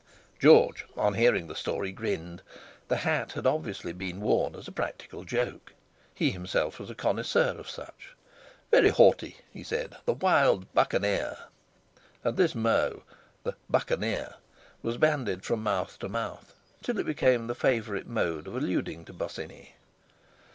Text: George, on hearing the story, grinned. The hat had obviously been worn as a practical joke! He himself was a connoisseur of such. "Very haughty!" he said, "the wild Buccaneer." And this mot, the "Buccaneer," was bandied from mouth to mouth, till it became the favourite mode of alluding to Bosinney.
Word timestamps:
George, 0.39 0.83
on 0.97 1.13
hearing 1.13 1.45
the 1.45 1.53
story, 1.55 1.91
grinned. 1.91 2.41
The 2.87 2.97
hat 3.05 3.33
had 3.33 3.45
obviously 3.45 3.93
been 3.93 4.19
worn 4.19 4.55
as 4.55 4.67
a 4.67 4.71
practical 4.71 5.23
joke! 5.23 5.73
He 6.15 6.31
himself 6.31 6.79
was 6.79 6.89
a 6.89 6.95
connoisseur 6.95 7.55
of 7.59 7.69
such. 7.69 8.13
"Very 8.71 8.89
haughty!" 8.89 9.37
he 9.53 9.61
said, 9.63 9.95
"the 10.05 10.13
wild 10.13 10.65
Buccaneer." 10.73 11.37
And 12.23 12.35
this 12.35 12.55
mot, 12.55 13.03
the 13.43 13.53
"Buccaneer," 13.69 14.33
was 14.81 14.97
bandied 14.97 15.45
from 15.45 15.61
mouth 15.61 15.99
to 15.99 16.09
mouth, 16.09 16.55
till 16.81 16.97
it 16.97 17.05
became 17.05 17.45
the 17.45 17.53
favourite 17.53 18.07
mode 18.07 18.47
of 18.47 18.55
alluding 18.55 19.05
to 19.05 19.13
Bosinney. 19.13 19.75